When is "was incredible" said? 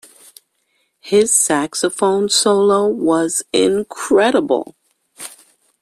2.87-4.75